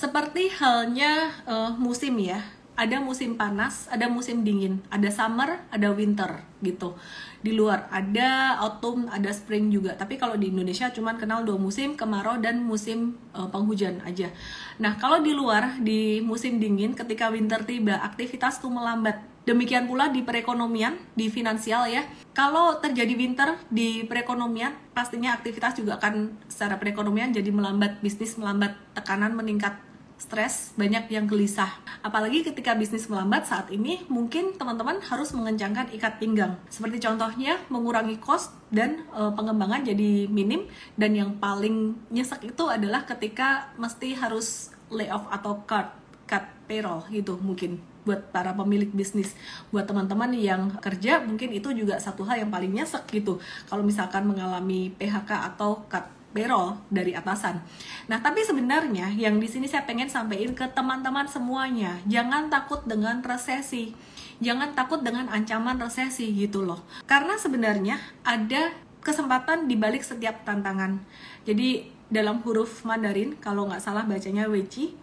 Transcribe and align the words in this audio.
Seperti 0.00 0.48
halnya 0.56 1.28
uh, 1.44 1.76
musim 1.76 2.16
ya, 2.16 2.40
ada 2.72 3.04
musim 3.04 3.36
panas, 3.36 3.84
ada 3.92 4.08
musim 4.08 4.40
dingin, 4.40 4.80
ada 4.88 5.12
summer, 5.12 5.60
ada 5.68 5.92
winter 5.92 6.40
gitu. 6.64 6.96
Di 7.44 7.52
luar 7.52 7.84
ada 7.92 8.56
autumn, 8.64 9.12
ada 9.12 9.28
spring 9.28 9.68
juga. 9.68 9.92
Tapi 10.00 10.16
kalau 10.16 10.40
di 10.40 10.48
Indonesia 10.48 10.88
cuman 10.88 11.20
kenal 11.20 11.44
dua 11.44 11.60
musim, 11.60 12.00
kemarau 12.00 12.40
dan 12.40 12.64
musim 12.64 13.20
uh, 13.36 13.52
penghujan 13.52 14.00
aja. 14.00 14.32
Nah, 14.80 14.96
kalau 14.96 15.20
di 15.20 15.36
luar 15.36 15.76
di 15.84 16.24
musim 16.24 16.56
dingin 16.56 16.96
ketika 16.96 17.28
winter 17.28 17.60
tiba, 17.68 18.00
aktivitas 18.00 18.56
tuh 18.56 18.72
melambat 18.72 19.20
Demikian 19.40 19.88
pula 19.88 20.12
di 20.12 20.20
perekonomian, 20.20 21.00
di 21.16 21.32
finansial 21.32 21.88
ya. 21.88 22.04
Kalau 22.36 22.76
terjadi 22.76 23.16
winter 23.16 23.56
di 23.72 24.04
perekonomian, 24.04 24.92
pastinya 24.92 25.32
aktivitas 25.32 25.80
juga 25.80 25.96
akan 25.96 26.44
secara 26.44 26.76
perekonomian 26.76 27.32
jadi 27.32 27.48
melambat, 27.48 28.04
bisnis 28.04 28.36
melambat, 28.36 28.76
tekanan 28.92 29.32
meningkat, 29.32 29.80
stres, 30.20 30.76
banyak 30.76 31.08
yang 31.08 31.24
gelisah. 31.24 31.72
Apalagi 32.04 32.44
ketika 32.44 32.76
bisnis 32.76 33.08
melambat 33.08 33.48
saat 33.48 33.72
ini, 33.72 34.04
mungkin 34.12 34.52
teman-teman 34.54 35.00
harus 35.00 35.32
mengencangkan 35.32 35.88
ikat 35.96 36.20
pinggang. 36.20 36.60
Seperti 36.68 37.00
contohnya 37.00 37.56
mengurangi 37.72 38.20
cost 38.20 38.52
dan 38.68 39.08
e, 39.16 39.20
pengembangan 39.32 39.82
jadi 39.88 40.28
minim 40.28 40.68
dan 41.00 41.16
yang 41.16 41.40
paling 41.40 41.96
nyesek 42.12 42.52
itu 42.52 42.64
adalah 42.68 43.08
ketika 43.08 43.72
mesti 43.80 44.12
harus 44.14 44.76
layoff 44.92 45.24
atau 45.32 45.64
cut 45.64 45.88
cut 46.28 46.44
payroll 46.70 47.02
gitu 47.10 47.34
mungkin 47.42 47.82
buat 48.06 48.30
para 48.32 48.54
pemilik 48.54 48.88
bisnis 48.94 49.34
buat 49.74 49.84
teman-teman 49.84 50.30
yang 50.32 50.72
kerja 50.78 51.20
mungkin 51.20 51.52
itu 51.52 51.74
juga 51.74 51.98
satu 52.00 52.24
hal 52.24 52.46
yang 52.46 52.50
paling 52.54 52.70
nyesek 52.70 53.04
gitu 53.10 53.42
kalau 53.66 53.82
misalkan 53.82 54.24
mengalami 54.24 54.94
PHK 54.96 55.54
atau 55.54 55.84
cut 55.90 56.19
payroll 56.30 56.78
dari 56.90 57.12
atasan. 57.12 57.60
Nah, 58.06 58.18
tapi 58.22 58.42
sebenarnya 58.46 59.12
yang 59.14 59.38
di 59.38 59.48
sini 59.50 59.66
saya 59.66 59.84
pengen 59.84 60.08
sampaikan 60.08 60.54
ke 60.54 60.66
teman-teman 60.70 61.26
semuanya, 61.26 61.98
jangan 62.06 62.48
takut 62.48 62.82
dengan 62.86 63.22
resesi. 63.22 63.92
Jangan 64.40 64.72
takut 64.72 65.04
dengan 65.04 65.28
ancaman 65.28 65.76
resesi 65.76 66.32
gitu 66.32 66.64
loh. 66.64 66.80
Karena 67.04 67.36
sebenarnya 67.36 68.00
ada 68.24 68.72
kesempatan 69.04 69.68
di 69.68 69.76
balik 69.76 70.00
setiap 70.00 70.48
tantangan. 70.48 70.96
Jadi 71.44 71.92
dalam 72.08 72.40
huruf 72.40 72.82
Mandarin, 72.88 73.36
kalau 73.36 73.68
nggak 73.68 73.84
salah 73.84 74.08
bacanya 74.08 74.48
Weiqi, 74.48 74.96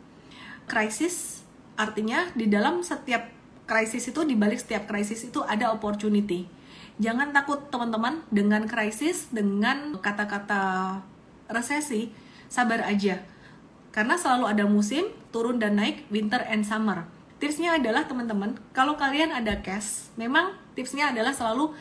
krisis 0.66 1.38
Artinya 1.78 2.26
di 2.34 2.50
dalam 2.50 2.82
setiap 2.82 3.30
krisis 3.70 4.10
itu 4.10 4.26
di 4.26 4.34
balik 4.34 4.58
setiap 4.58 4.90
krisis 4.90 5.30
itu 5.30 5.46
ada 5.46 5.70
opportunity. 5.70 6.50
Jangan 6.98 7.30
takut 7.30 7.70
teman-teman 7.70 8.26
dengan 8.34 8.66
krisis, 8.66 9.30
dengan 9.30 10.02
kata-kata 10.02 10.98
resesi, 11.52 12.14
sabar 12.48 12.84
aja. 12.84 13.24
Karena 13.92 14.16
selalu 14.20 14.46
ada 14.46 14.64
musim 14.70 15.10
turun 15.34 15.58
dan 15.58 15.80
naik, 15.80 16.06
winter 16.14 16.44
and 16.48 16.64
summer. 16.64 17.10
Tipsnya 17.38 17.78
adalah 17.78 18.06
teman-teman, 18.10 18.58
kalau 18.74 18.98
kalian 18.98 19.30
ada 19.30 19.62
cash, 19.62 20.10
memang 20.18 20.58
tipsnya 20.74 21.14
adalah 21.14 21.34
selalu 21.34 21.74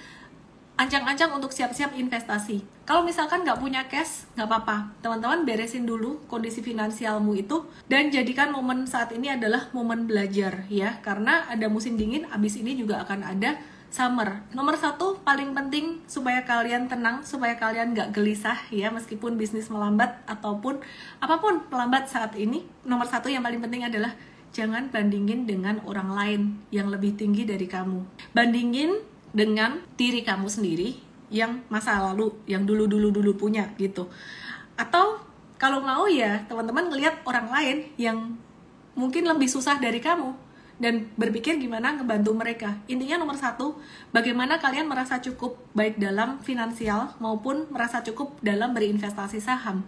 ancang-ancang 0.77 1.33
untuk 1.33 1.56
siap-siap 1.56 1.97
investasi. 1.97 2.61
Kalau 2.84 3.00
misalkan 3.00 3.42
nggak 3.42 3.56
punya 3.56 3.89
cash, 3.89 4.28
nggak 4.36 4.45
apa-apa. 4.45 4.92
Teman-teman 5.00 5.48
beresin 5.48 5.89
dulu 5.89 6.20
kondisi 6.28 6.61
finansialmu 6.61 7.33
itu 7.33 7.64
dan 7.89 8.12
jadikan 8.12 8.53
momen 8.53 8.84
saat 8.84 9.11
ini 9.17 9.33
adalah 9.33 9.73
momen 9.73 10.05
belajar 10.05 10.69
ya. 10.69 11.01
Karena 11.01 11.48
ada 11.48 11.67
musim 11.73 11.97
dingin, 11.97 12.28
abis 12.28 12.61
ini 12.61 12.77
juga 12.77 13.01
akan 13.08 13.25
ada 13.25 13.56
summer. 13.91 14.45
Nomor 14.53 14.77
satu 14.77 15.20
paling 15.23 15.56
penting 15.56 16.05
supaya 16.06 16.42
kalian 16.42 16.87
tenang, 16.91 17.23
supaya 17.23 17.56
kalian 17.56 17.97
nggak 17.97 18.12
gelisah 18.12 18.59
ya 18.70 18.92
meskipun 18.92 19.39
bisnis 19.41 19.73
melambat 19.73 20.23
ataupun 20.29 20.83
apa 21.19 21.37
pun 21.39 21.62
melambat 21.69 22.11
saat 22.11 22.34
ini. 22.34 22.67
Nomor 22.84 23.07
satu 23.09 23.27
yang 23.27 23.42
paling 23.42 23.62
penting 23.62 23.87
adalah 23.87 24.14
jangan 24.55 24.89
bandingin 24.89 25.45
dengan 25.45 25.83
orang 25.84 26.11
lain 26.12 26.41
yang 26.73 26.89
lebih 26.89 27.17
tinggi 27.19 27.45
dari 27.45 27.69
kamu. 27.69 28.31
Bandingin 28.33 29.17
dengan 29.37 29.84
diri 30.01 30.25
kamu 30.25 30.48
sendiri 30.48 30.96
yang 31.29 31.67
masa 31.67 31.98
lalu 32.01 32.30
yang 32.46 32.63
dulu 32.63 32.86
dulu 32.86 33.11
dulu 33.11 33.35
punya 33.35 33.67
gitu 33.77 34.07
atau 34.79 35.19
kalau 35.57 35.83
mau 35.83 36.07
ya 36.07 36.45
teman-teman 36.46 36.92
ngelihat 36.92 37.25
orang 37.27 37.48
lain 37.51 37.77
yang 37.98 38.19
mungkin 38.95 39.27
lebih 39.27 39.51
susah 39.51 39.80
dari 39.83 39.98
kamu 39.98 40.45
dan 40.77 41.09
berpikir 41.17 41.57
gimana 41.57 41.97
ngebantu 41.97 42.37
mereka. 42.37 42.77
Intinya 42.87 43.20
nomor 43.20 43.41
satu 43.41 43.81
bagaimana 44.13 44.61
kalian 44.61 44.89
merasa 44.89 45.20
cukup 45.20 45.57
baik 45.73 45.97
dalam 45.97 46.41
finansial 46.45 47.17
maupun 47.20 47.69
merasa 47.73 48.05
cukup 48.05 48.37
dalam 48.45 48.77
berinvestasi 48.77 49.41
saham 49.41 49.85